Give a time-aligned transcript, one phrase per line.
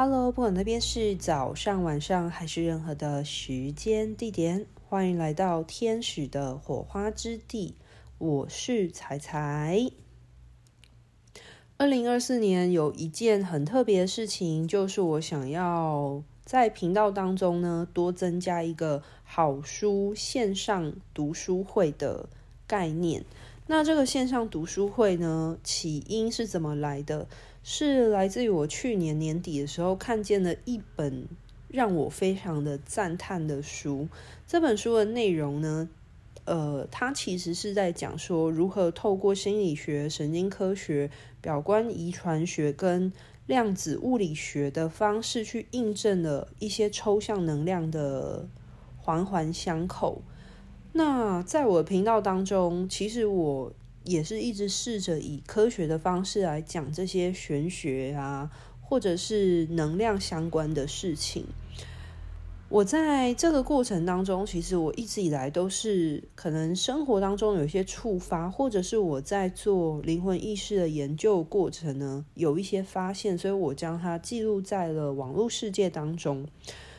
[0.00, 7.74] Hello，不管那边是早上、晚上还是任何的时间地点，欢迎来到天使的火花之地。
[8.18, 9.90] 我是彩彩。
[11.78, 22.28] 二零二四年有一件很特别的事情，就是我想要在频道当中呢，多增加一个好书线上读书会的
[22.68, 23.24] 概念。
[23.66, 27.26] 那这个线上读书会呢，起因是怎么来的？
[27.62, 31.28] 是来自于我去年年底的时候看见了一本
[31.68, 34.08] 让我非常的赞叹的书。
[34.46, 35.88] 这本书的内容呢，
[36.46, 41.10] 呃，它其实是在讲说如何透过心理学、神经科学、
[41.42, 43.12] 表观遗传学跟
[43.46, 48.48] 量子物理学的方式去印证了一些抽象能量的
[48.96, 50.22] 环环相扣。
[50.92, 53.72] 那在我的频道当中，其实我。
[54.08, 58.50] 也是一直试着以科学的方式来讲这些玄学啊，
[58.80, 61.44] 或者是能量相关的事情。
[62.70, 76.46] 我在这个过程当中，其实我一直以来都是可能生活当中有一些触发，或者是我在做灵魂意识的研究过程呢，有一些发现，所以我将它记录在了网络世界当中。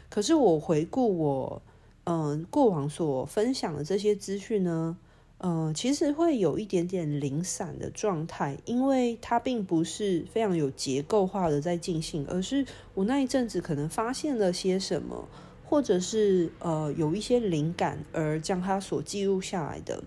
[0.10, 1.62] 可是我回顾我
[2.06, 4.98] 嗯、过往所分享的这些资讯呢。
[5.40, 15.28] 呃，其实会有一点点零散的状态，因为它并不是非常有结构化的在进行，而是我那一阵子可能发现了些什么，
[15.64, 20.04] 或者是呃有一些灵感而将它所记录下来的。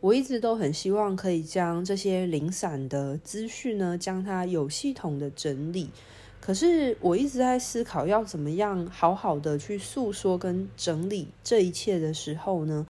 [0.00, 5.90] 我一直都很希望可以将这些零散的资讯呢，将它有系统的整理。
[6.40, 12.86] 可是我一直在思考要怎么样好好的去诉说跟整理这一切的时候呢，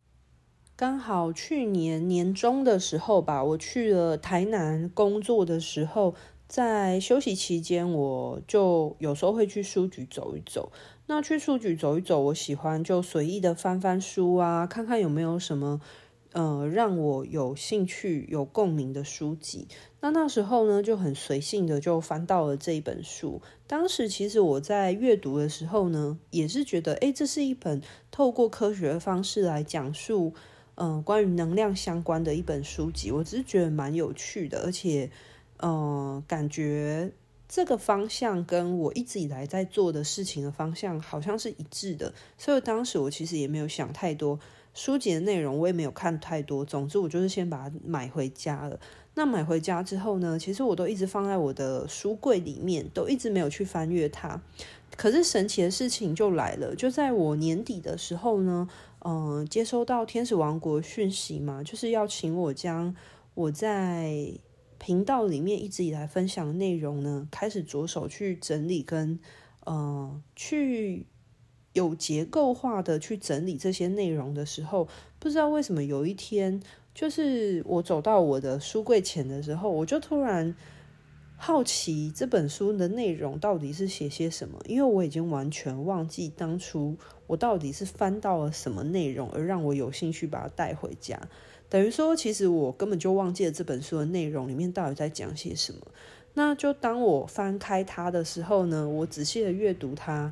[0.80, 6.14] 刚好去年年中的时候吧，我去了台南工作的时候，
[6.48, 10.72] 在休息期间，我就有时候会去书局走一走。
[11.04, 15.82] 那去书局走一走，我喜欢就随意的翻翻书啊，看看有没有什么
[16.32, 19.68] 呃让我有兴趣、有共鸣的书籍。
[20.00, 23.42] 那那时候呢，就很随性的就翻到了这一本书。
[23.66, 30.32] 当时其实我在阅读的时候呢，也是觉得，诶，这是一本透过科学的方式来讲述。
[30.82, 35.10] 嗯，关于能量相关的一本书籍，我只是觉得蛮有趣的，而且，
[35.58, 37.12] 嗯，感觉
[37.46, 44.40] 这个方向跟我一直以来在做的事情的方向好像是一致的，所以当时我其实也没有想太多
[44.72, 46.64] 书籍的内容，我也没有看太多。
[46.64, 48.80] 总之，我就是先把它买回家了。
[49.14, 54.40] 那买回家之后呢，其实我都一直放在我的书柜里面，都一直没有去翻阅它。
[54.96, 58.68] 可是神奇的事情就来了，就在我年底的时候呢。
[59.02, 62.94] 嗯、接收到天使王国讯息嘛，就是要请我将
[63.32, 64.30] 我在
[64.76, 69.18] 频道里面一直以来分享的内容呢，开始着手去整理跟
[69.64, 71.06] 呃，去
[71.72, 74.86] 有结构化的去整理这些内容的时候，
[75.18, 76.60] 不知道为什么有一天，
[76.94, 80.54] 就是我走到我的书柜前的时候，我就突然
[81.42, 86.94] 好奇这本书的内容到底是写些什么，因为我已经完全忘记当初。
[87.26, 91.18] 我到底是翻到了什么内容，而让我有兴趣把它带回家？
[91.70, 95.80] 等于说，其实我根本就忘记了这本书的内容里面到底在讲些什么。
[96.34, 100.30] 那就当我翻开它的时候呢，我仔细的阅读它，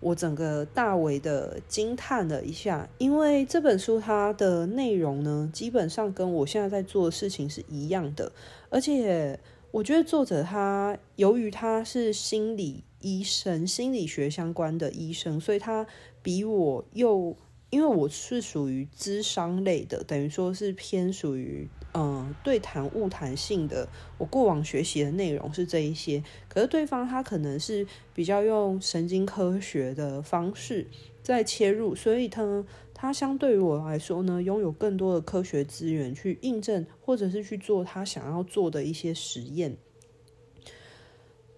[0.00, 8.32] 我整个大为的惊叹了一下，因为这本书它的内容呢，基本上跟我现在在做的事情是一样的，
[8.70, 9.38] 而且
[9.72, 15.84] 我觉得作者他由于他是心理医生，心理学相关的医生，所以他。
[16.24, 17.36] 比我又，
[17.70, 23.88] 因为我是属于智商类的，等于说是偏属于嗯对谈物谈性的。
[24.18, 27.84] 我过往学习的内容是这一些，可是对方他可能是
[28.14, 30.86] 比较用神经科学的方式
[31.24, 32.64] 在切入，所以他
[33.02, 39.76] 他相对于我来说呢，拥有更多的科学资源去印证，或者是去做他想要做的一些实验。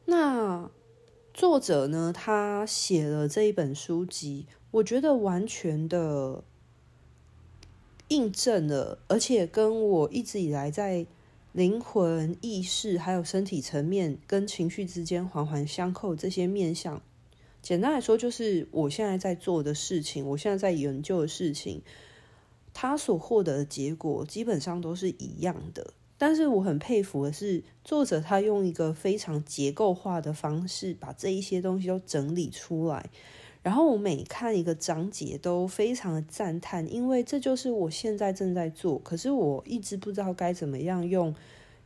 [0.07, 0.71] 那。
[1.35, 6.45] 作者呢，他写了这一本书籍，我觉得完全的
[8.07, 11.05] 印证了，而且跟我一直以来在
[11.51, 17.03] 灵魂、意识还有身体层面跟情绪之间环环相扣这些面向，
[17.65, 21.81] 简单来说，就是我现在在做的事情，我现在在研究的事情，
[22.75, 25.95] 他所获得的结果基本上都是一样的。
[26.19, 33.09] 但是我很佩服的是，作者他用一个非常结构化的方式，把这一些东西都整理出来。
[33.63, 41.35] 然后我每看一个章节都非常的赞叹，因为这就是我现在正在做，可是我一直不知道该怎么样用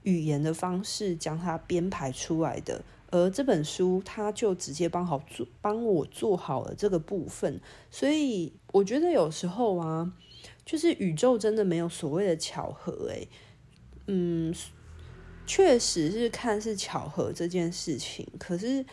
[0.02, 2.84] 语言的方式将它编排出来的。
[3.10, 7.60] 而这本书它就直接帮好做帮我做好了这个部分。
[7.90, 10.12] 所以我觉得有时候啊，
[10.64, 13.28] 就是宇宙真的没有所谓的巧合，诶，
[14.06, 14.54] 嗯，
[15.46, 18.84] 确实是看似巧合这件事情，可是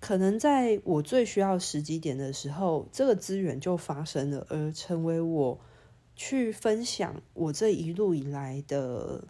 [0.00, 5.60] 可能在我最需要时机点的时候，这个资源就发生了，而成为我。
[6.16, 9.24] 去分享我这一路以来的，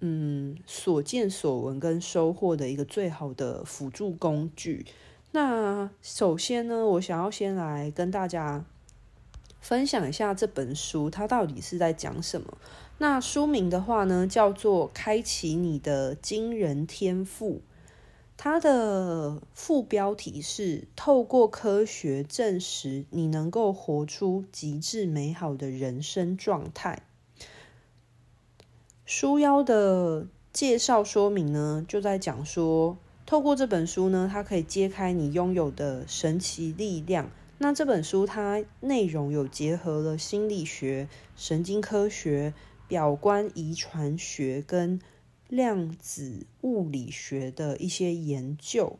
[0.00, 4.86] 嗯，所见所闻跟收获的一个最好的辅助工具。
[5.32, 8.64] 那首先呢，我想要先来跟大家
[9.60, 12.56] 分享一下这本书，它到底是在讲什么。
[12.98, 17.56] 那书名的话呢，叫做《开启你的惊人天赋》。
[18.36, 27.02] 它的副标题是“透过科学证实你能够活出极致美好的人生状态”。
[29.08, 37.30] 书腰的介绍说明呢，就在讲说，透过这本书呢，它可以揭开你拥有的神奇力量。
[37.56, 42.52] 那这本书它内容有结合了心理学、神经科学、
[42.86, 45.00] 表观遗传学跟。
[45.48, 48.98] 量子物理学的一些研究。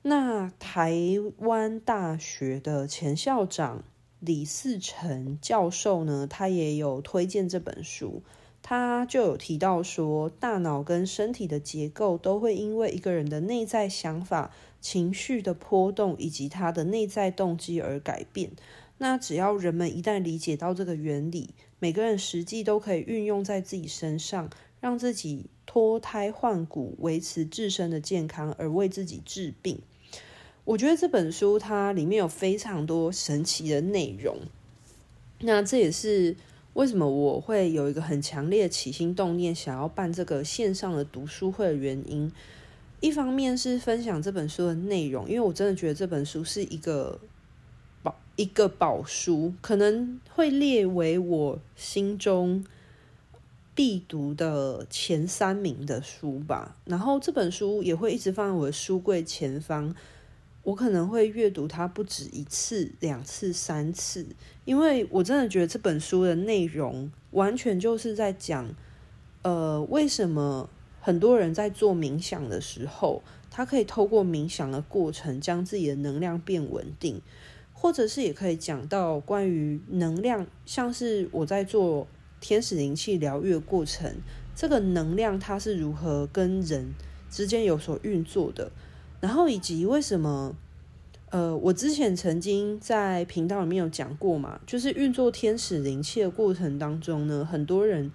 [0.00, 0.96] 那台
[1.40, 3.84] 湾大学的前校长
[4.20, 8.22] 李嗣成教授呢，他也有推荐这本书。
[8.68, 18.50] 他就有提到说，大脑跟身体的结构都会因为一个人的内在想法、情绪的波动以及他的内在动机而改变。
[18.98, 24.50] 那只要人们一旦理解到这个原理，每个人实际都可以运用在自己身上。
[24.78, 29.80] 让自己脱胎换骨，维持自身的健康，而为自己治病。
[30.64, 34.36] 我觉得这本书它里面有非常多神奇的内容。
[35.40, 36.36] 那这也是
[36.76, 42.30] 为什么我会有一个很强烈的起心动念，想要办这个线上的读书会的原因。
[43.00, 47.18] 一方面是分享这本书的内容，因为我真的觉得这本书是一个
[48.02, 52.64] 宝，一个宝书，可能会列为我心中。
[53.74, 59.94] 必读的前三名的书吧，然后这本书也会一直放在我的书柜前方，
[60.66, 64.26] 我可能会阅读它不止一次、两次、三次，
[64.64, 68.74] 因为我真的觉得这本书的内容完全就是在讲，
[69.42, 70.68] 呃，为什么
[71.00, 77.22] 很多人在做冥想的时候，他可以透过冥想的过程将自己的能量变稳定，
[77.72, 82.08] 或者是也可以讲到关于能量，像是我在做。
[82.38, 84.14] 天使灵气疗愈过程，
[84.54, 86.92] 这个能量它是如何跟人
[87.30, 88.70] 之间有所运作的？
[89.20, 90.54] 然后以及为什么？
[91.30, 98.10] 呃，我之前曾经在频道里面有讲过嘛，就是运作天使灵气的过程当中呢，很多人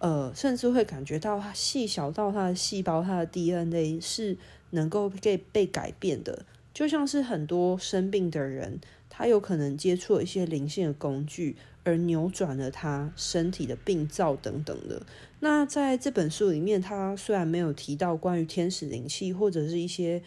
[0.00, 4.36] 呃甚至会感觉到它细小到它的细胞、它的 DNA 是
[4.70, 6.44] 能够被被改变的，
[6.74, 11.56] 就像是很多生病的人，他有可能接触了一些灵性的工具。
[11.84, 15.00] 而扭转了他身体的病灶等等的。
[15.38, 20.20] 那在这本书里面，他虽然没有提到关于天使灵气或者是一些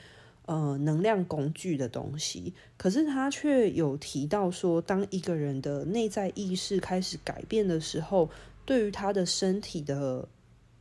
[0.50, 8.32] 呃能量工具的东西，可是他却有提到说，当一个人的内在意识开始改变的时候，
[8.66, 10.28] 对于他的身体的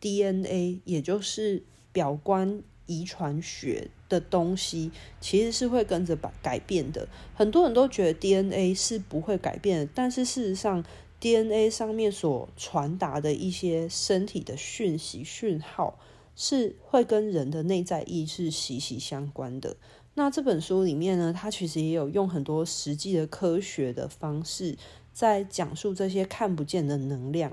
[0.01, 1.63] DNA，也就是
[1.93, 2.63] 表观。
[2.91, 7.07] 遗传学的东西其实是会跟着改改变的。
[7.35, 10.83] 很多人都觉得 DNA 是不会改变的，但是事实上
[11.21, 15.99] ，DNA 上面所传达的一些身体的讯息讯号
[16.41, 19.77] 是会跟人的内在意识息息相关的。
[20.15, 24.79] 那这本书里面呢，它其实也有用很多实际的科学的方式
[25.13, 27.53] 在讲述这些看不见的能量。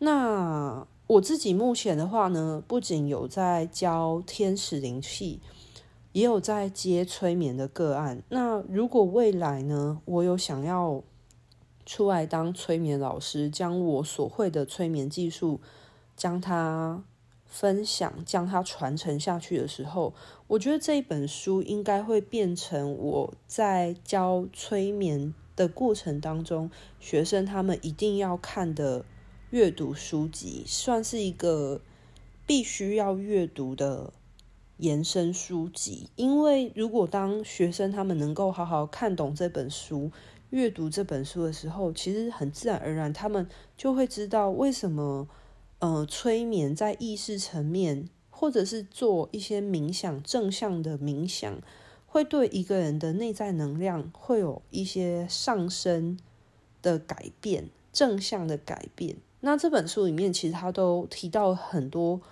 [0.00, 5.38] 那我自己目前的话呢，不仅有在教天使灵气，
[6.10, 8.20] 也有在接催眠的个案。
[8.28, 11.00] 那如果未来呢，我有想要
[11.86, 15.60] 出来当催眠老师，将我所会的催眠技术，
[16.16, 17.04] 将它
[17.54, 20.12] 分享、将它传承下去的时候，
[20.48, 26.68] 我觉得这一本书应该会变成我在教催眠的过程当中，
[26.98, 29.04] 学生他们一定要看的。
[29.50, 31.80] 阅读书籍算是一个
[32.44, 34.12] 必须要阅读的
[34.78, 40.10] 延伸书籍，因为如果当学生他们能够好好看懂这本书、
[40.50, 45.28] 阅读这本书的时候，其实很自然而然，他们就会知道为什么
[45.84, 51.60] 呃催眠在意识层面，或者是做一些冥想、正向的冥想，
[52.06, 56.18] 会对一个人的内在能量会有一些上升
[56.80, 59.16] 的改变，正向的改变。
[59.40, 62.22] 那这本书里面其实他都提到很多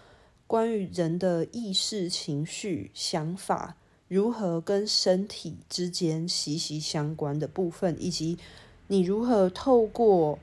[0.47, 3.77] 关于人的意识、情绪、想法
[4.09, 8.39] 如何跟身体之间息息相关的部分，以及
[8.87, 10.39] 你如何透过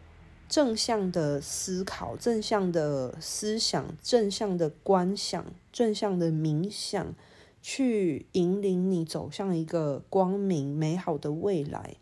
[0.49, 7.13] 正向的思考、正向的思想、正向的观想、正向的冥想，
[7.61, 11.95] 去引领你走向一个光明美好的未来。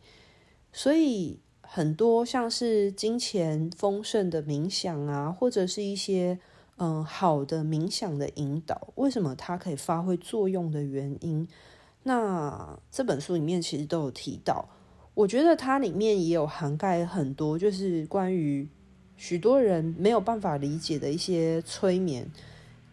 [0.71, 6.39] 所以，很多像是金钱丰盛的冥想啊，或者是一些
[6.77, 11.45] 嗯好的冥想的引导，为什么它可以发挥作用的原因？
[12.03, 14.69] 那这本书里面其实都有提到。
[15.17, 18.69] 我觉得它里面也有涵盖很多，就是关于
[19.15, 22.29] 许多人没有办法理解的一些催眠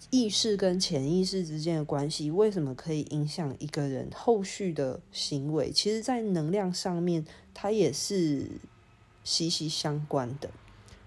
[0.08, 5.70] 意识跟潜意识之间的关系，为什么可以影响一个人后续的行为？
[5.70, 8.52] 其实，在能量上面，它也是
[9.22, 10.48] 息息相关的。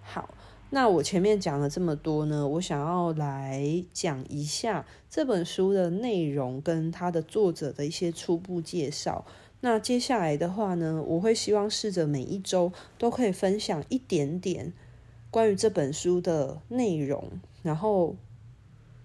[0.04, 0.30] 好，
[0.70, 9.26] 那我前面讲了这么多呢，我想要来讲一下这本书的内容跟它的作者的一些初步介绍。
[9.60, 14.72] 那接下来的话呢，我会希望试着每一周都可以分享一点点
[15.32, 17.32] 关于这本书的内容，
[17.64, 18.16] 然后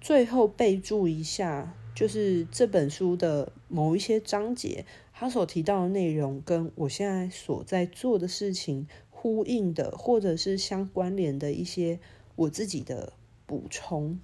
[0.01, 11.99] 最后备注一下，就是这本书的某一些章节，它所提到的内容跟我现在所在做的事情呼应的，或者是相关联的一些
[12.37, 13.15] 我自己的
[13.47, 14.19] 补充。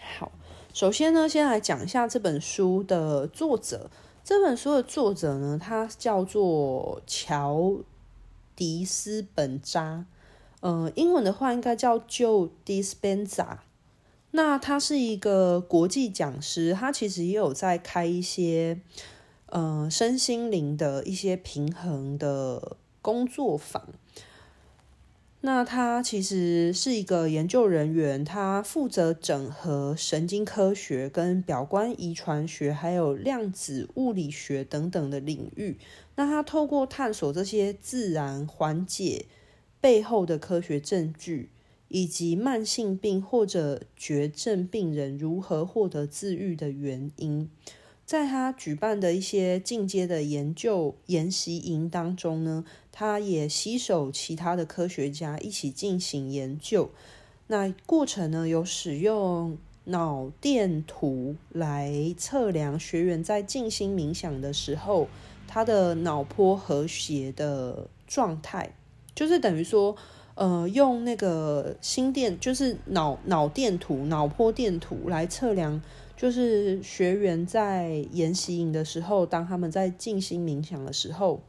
[0.00, 0.32] 好，
[0.72, 3.90] 首先呢，先来讲一下这本书的作者。
[4.26, 7.76] 这本书的作者呢，他叫做乔
[8.56, 10.04] 迪斯本扎，
[10.58, 13.58] 呃，英文的话应该叫 Joe Dispenza。
[14.32, 18.80] 那他是一个国际讲师，他其实也有在开一些
[19.50, 23.90] 呃身心灵的一些平衡的工作坊。
[25.42, 35.78] 那他其实是一个研究人员，他负责整合神经科学、跟表观遗传学，还有量子物理学等等的领域。
[36.16, 39.26] 那他透过探索这些自然缓解
[39.80, 41.50] 背后的科学证据，
[41.88, 47.48] 以及慢性病或者绝症病人如何获得治愈的原因。
[48.06, 56.88] 在他举办的一些进阶的研究研习营当中呢，他也携手其他的科学家一起进行研究。
[57.48, 65.08] 那过程呢，有使用脑电图来测量学员在静心冥想的时候，
[65.48, 68.72] 他的脑波和谐的状态，
[69.16, 69.96] 就是等于说，
[70.36, 75.82] 呃，用那个心电，就是脑脑电图、脑波电图来测量。
[76.16, 81.42] 就是学员在研习营的时候，当他们在静心冥想的时候，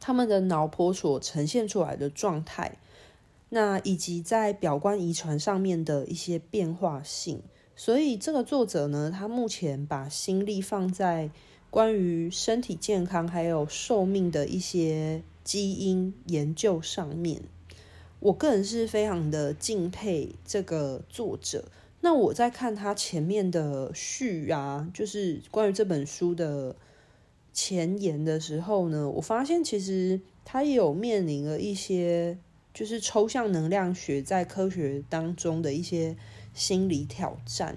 [0.00, 2.78] 他们的脑波所呈现出来的状态，
[3.50, 7.42] 那以及在表观遗传上面的一些变化性。
[7.76, 11.30] 所以这个作者呢，他目前把心力放在
[11.68, 17.42] 关于身体健康还有寿命的一些基因研究上面。
[18.20, 21.66] 我个人是非常的敬佩这个作者。
[22.02, 26.74] 那我在看他前面的序啊，就是关于这本书的
[27.52, 32.38] 前言的时候呢，我发现其实他也有面临了一些，
[32.72, 36.16] 就是抽象能量学在科学当中的一些
[36.54, 37.76] 心理挑战，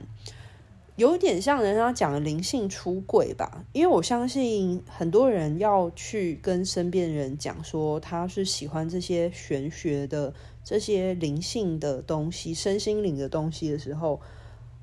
[0.96, 3.66] 有点像人家讲的灵性出柜吧。
[3.74, 10.34] 因为我相信很多人要去跟身边人讲说他是喜欢这些玄学的。
[10.66, 14.22] 这些灵性的东西、身心灵的东西的时候，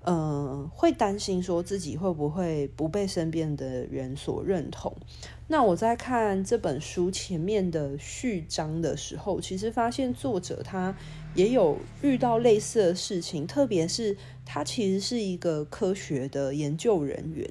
[0.03, 4.95] 嗯、呃，会担心说自己会不会不被身边的人所认同。
[5.49, 10.95] 那我在看这本书前面的序章的时候，其实发现作者他
[11.35, 14.15] 也有遇到类似的事情，特别是
[14.51, 17.49] 他其实是一个科学的研究人员，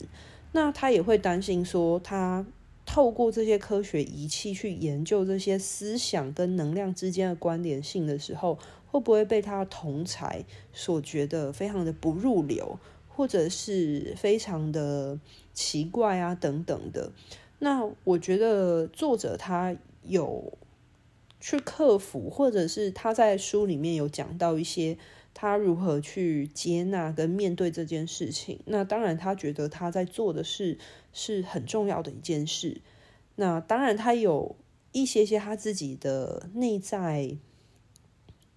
[0.51, 2.46] 那他也会担心说他。
[2.91, 15.20] 透过这些科学仪器去研究这些思想跟能量之间的关联性的时候，会不会被他同才所觉得非常的不入流，或者是非常的
[15.53, 17.12] 奇怪啊等等的？
[17.60, 20.58] 那我觉得作者他有
[21.39, 24.98] 去克服，或者是他在书里面有讲到一些
[25.39, 28.60] 他如何去接纳跟面对这件事情。
[28.65, 30.77] 那当然，他觉得他在做的事。
[31.12, 32.81] 是很重要的一件事。
[33.36, 34.55] 那当然，他有
[34.91, 37.36] 一些些他自己的内在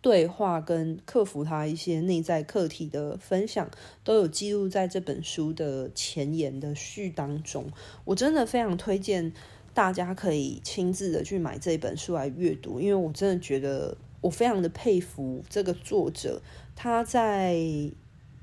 [0.02, 3.70] 对话跟克服他一些内在课题的分享，
[4.04, 7.72] 都有记录在这本书的前言的序当中。
[8.04, 9.32] 我真的非常推荐
[9.72, 16.42] 大家可以亲自的去买这本书来阅读，因为我真的觉得我非常的佩服这个作者，
[16.74, 17.90] 他在。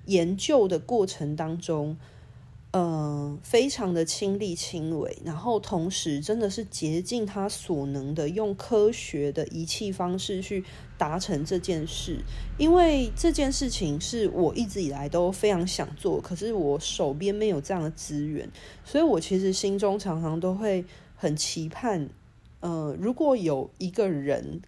[0.05, 1.95] 研究的过程当中。
[2.71, 10.63] 呃，非常的亲力亲为，然后同时真的是竭尽他所能的用科学的仪器方式去
[10.95, 12.19] 达成这件事。
[12.59, 18.47] 因为这件事情是我一直以来都非常想做，可是我手边没有这样的资源，
[18.85, 22.07] 所以我其实心中常常都会很期盼，
[22.59, 24.61] 呃，如果有一个人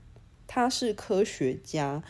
[0.47, 2.03] 他是科学家。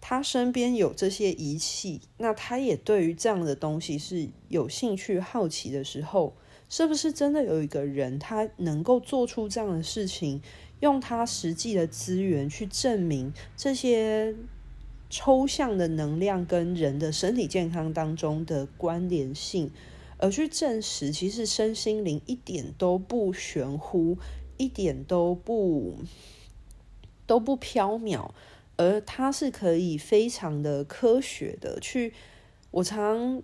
[0.00, 6.34] 他身边有这些仪器，那他也对于这样的东西是有兴趣、好奇的时候，
[6.68, 10.40] 是不是真的有一个人他能够做出这样的事情，
[10.80, 14.34] 用他实际的资源去证明这些
[15.10, 19.70] 抽象的能量跟人的身体健康当中的关联性，
[20.18, 24.16] 而去证实其实身心灵一点都不玄乎，
[24.56, 25.96] 一点都不
[27.26, 28.30] 都不缥缈。
[28.78, 32.14] 而它是可以非常的科学的去，
[32.70, 33.42] 我常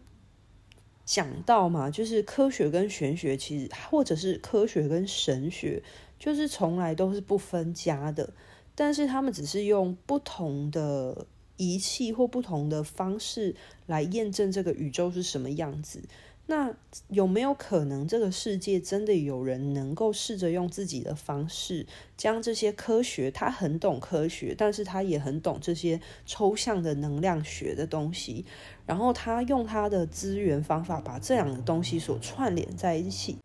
[1.05, 5.83] 讲到嘛，就是科学跟玄学，其实或者是科学跟神学，
[6.19, 8.33] 就是从来都是不分家的，
[8.75, 11.27] 但是他们只是用不同的
[11.57, 13.55] 仪器或不同的方式
[13.87, 16.01] 来验证这个宇宙是什么样子。
[16.47, 16.71] 那
[17.09, 21.87] 有没有可能，这个世界真的有人能够试着用自己的方式，
[22.19, 28.45] 将这些科学，他很懂科学，但是他也很懂这些抽象的能量学的东西，
[28.85, 33.39] 然后他用他的资源方法，把这两个东西所串联在一起，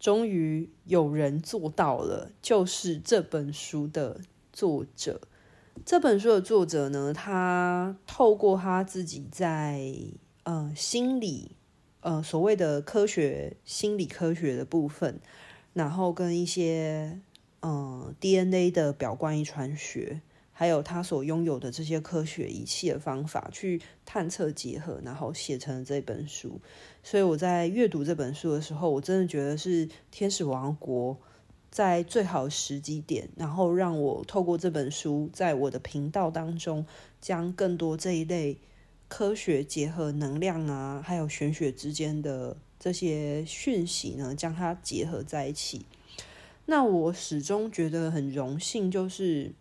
[0.00, 4.20] 终于有人做到了，就是这本书的
[4.52, 5.20] 作者。
[5.86, 9.94] 这本书的作者呢，他透过他自己在
[10.42, 11.52] 呃心理。
[12.00, 15.20] 呃，所谓的科学、心理科学的部分，
[15.72, 17.20] 然后跟一些
[17.60, 20.20] 呃 DNA 的表观遗传学，
[20.52, 26.60] 还有他所拥有的这些科学仪器的方法去探测结合，然后写成了这本书。
[27.02, 31.18] 所以我在阅读这本书的时候，我真的觉得是天使王国
[31.68, 36.86] 在最好时机点，然后让我透过这本书，在我的频道当中，
[37.20, 38.58] 将更多这一类。
[39.08, 45.86] 科学结合能量啊，还有玄学之间的这些讯息呢，将它结合在一起。
[46.66, 49.52] 那我始终觉得很荣幸，就是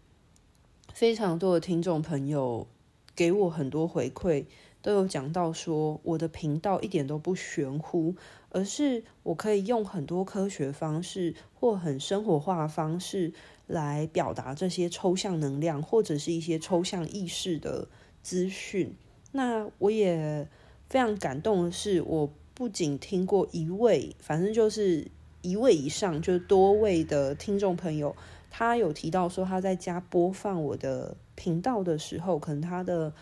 [0.93, 2.67] 非常多的听众朋友
[3.15, 4.45] 给我很多回馈，
[4.81, 8.13] 都有讲到说我的频道一点都不玄乎，
[8.49, 13.31] 而是我可以用很多科学方式或很生活化的方式
[13.65, 17.88] 来表达这些抽象能量或者是一些抽象意识的
[18.21, 18.93] 资讯。
[19.38, 20.47] 那我也
[20.89, 25.12] 非常感动的是，我不仅听过一位，反正就是
[25.43, 28.15] 一位以上，就是多位的听众朋友，
[28.50, 33.13] 他有提到说他在家播放我的频道的时候，可能他的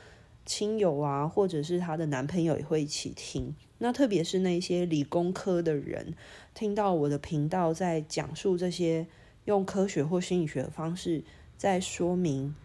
[0.45, 3.53] 亲友啊，或者是他的男朋友也会一起听。
[3.79, 6.13] 那特别是那些理工科的人，
[6.53, 9.05] 听到我的频道在讲述这些
[9.43, 11.25] 用科学或心理学的方式
[11.57, 12.55] 在说明。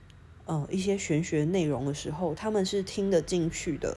[0.50, 3.96] 呃，一些玄学内容的时候，他们是听得进去的。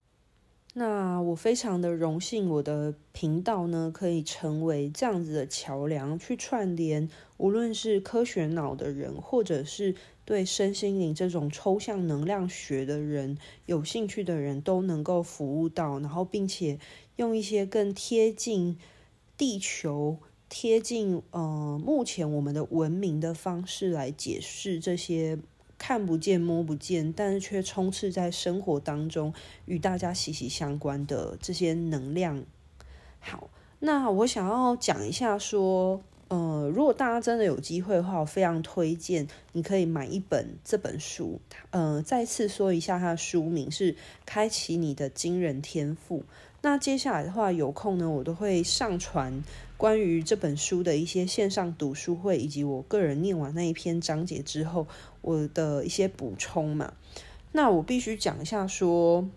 [0.76, 13.36] 那我非常的荣幸，我的频道呢可以成为这样子的桥梁，去串联无论是科学脑的人，或者是对身心灵这种抽象能量学的人
[13.66, 16.78] 有兴趣的人，都能够服务到，然后并且
[17.16, 18.78] 用一些更贴近
[19.36, 25.40] 地球、贴近呃目前我们的文明的方式来解释这些。
[25.86, 29.34] 看不见摸不见，但是却充斥在生活当中，
[29.66, 32.42] 与大家息息相关的这些能量。
[33.20, 41.42] 好，那我想要讲一下，说，呃，如果大家真的有机会的话，我非常推荐你可以买一本这本书。
[41.72, 43.92] 呃，再次说一下，它的书名是
[44.26, 46.20] 《开启你的惊人天赋》。
[46.66, 49.44] 那接下来的话，有空呢，我都会上传
[49.76, 54.88] 关于这本书的一些线上读书会，以及我个人念完那一篇章节之后，
[55.20, 56.94] 我的一些补充嘛。
[57.52, 59.28] 那我必须讲一下说，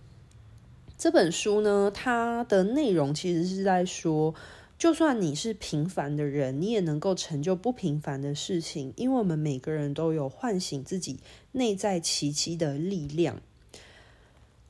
[0.96, 4.32] 这本书呢，它的内容其实是在说，
[4.78, 11.18] 就算你是平凡的人，你也能够成就不平凡的事情，因为我们每个人都有唤醒自己
[11.50, 13.40] 内在奇迹的力量。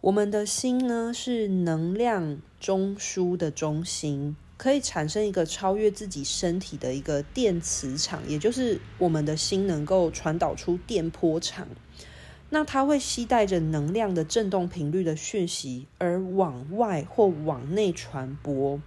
[0.02, 11.66] 我们的心呢，是能量中枢的中心，可以产生一个超越自己身体的一个电磁场，也就是我们的心能够传导出电波场。
[12.50, 18.80] 那它会携带着能量的振动频率的讯息，而往外或往内传播。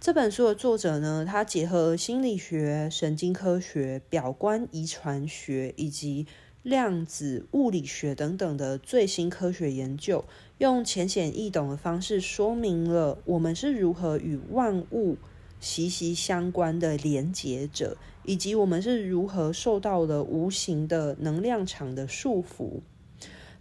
[0.00, 6.26] 这本书的作者呢，他结合心理学、神经科学、表观遗传学以及
[6.62, 10.24] 量子物理学等等的最新科学研究，
[10.58, 15.16] 用浅显易懂的方式说明了我们是如何与万物
[15.58, 22.80] 息息相关的连结者，以及我们是如何受到了无形的能量场的束缚。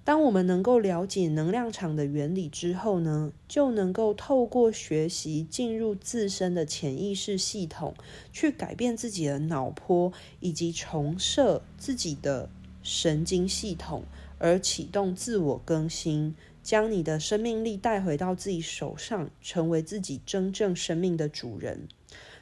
[0.03, 7.93] 当我们能够了解能量场的原理之后呢，就能够透过学习进入自身的潜意识系统，
[8.31, 12.49] 去改变自己的脑波，以及重设自己的
[12.83, 14.03] 神经系统，
[14.37, 21.87] 而启动自我更新，将你的生命力带回到自己手上，成为自己真正生命的主人。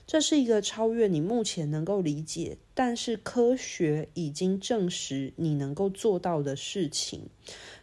[0.08, 7.30] 这是一个超越你目前能够理解，但是科学已经证实你能够做到的事情。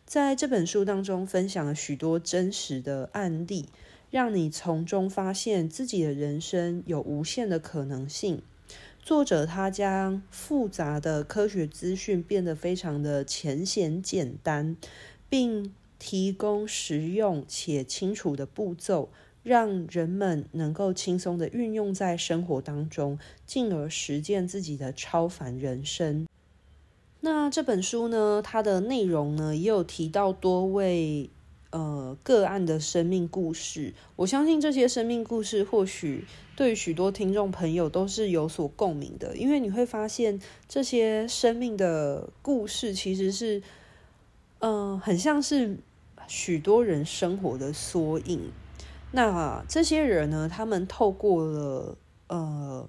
[0.04, 3.66] 在这本书当中，分享了许多真实的案例，
[4.10, 8.42] 让你从中发现自己的人生有无限的可能性。
[9.06, 14.76] 作者他将复杂的科学资讯变得非常的浅显简单，
[15.28, 19.10] 并提供实用且清楚的步骤，
[19.44, 23.16] 让人们能够轻松的运用在生活当中，
[23.46, 26.26] 进而实践自己的超凡人生。
[27.20, 31.30] 那这本书呢，它的内容呢，也有提到多位。
[31.76, 36.24] 呃，个案的生命故事，我相信这些生命故事或许
[36.56, 43.62] 对许多听众朋友都是有所共鸣的，因为你会发现这些生命的故事其实是，
[44.60, 45.76] 嗯、很像是
[46.26, 48.50] 许多人生活的缩影。
[49.12, 52.88] 那这些人呢，他们透过了呃。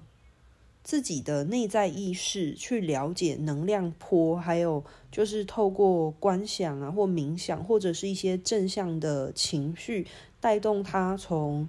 [0.88, 10.06] 自己的内在意识去了解能量波，还有就是透过观想啊，或冥想，或者是一些正向的情绪，
[10.40, 11.68] 带动他从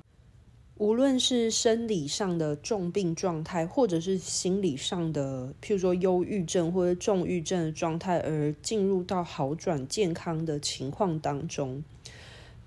[0.77, 11.83] 无论是生理上的重病状态，或者是心理上的，譬如说忧郁症或者重郁症的状态，而进入到好转健康的情况当中。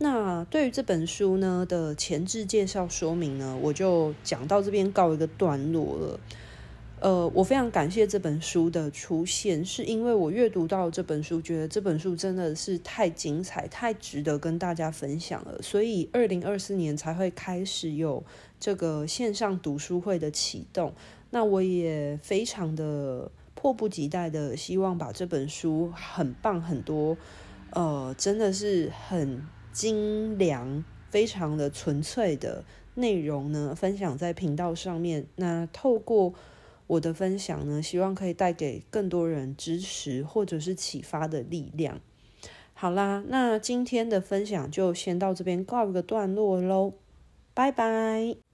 [0.02, 6.20] 那对于这本书呢的前置介绍说明呢，我就讲到这边告一个段落了。
[6.98, 18.24] 呃，我非常感谢这本书的出现，是因为我阅读到这本书，觉得这本书真的是太精彩、太值得跟大家分享了，所以二零二四年才会开始有
[18.58, 20.92] 这个线上读书会的启动。
[21.30, 27.16] 那我也非常的迫不及待的希望把这本书很棒、很多
[27.70, 35.26] 呃，真的是很精良、非常的纯粹的内容呢，分享在频道上面。
[35.36, 36.34] 那透过
[36.86, 42.00] 我的分享呢，希望可以带给更多人支持或者是启发的力量。
[42.74, 46.92] 好啦，那今天的分享就先到这边告一个段落喽，
[47.54, 48.51] 拜拜。